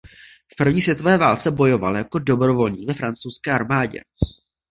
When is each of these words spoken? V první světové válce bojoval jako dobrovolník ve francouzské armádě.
V 0.51 0.55
první 0.57 0.81
světové 0.81 1.17
válce 1.17 1.51
bojoval 1.51 1.97
jako 1.97 2.19
dobrovolník 2.19 2.87
ve 2.87 2.93
francouzské 2.93 3.51
armádě. 3.51 3.99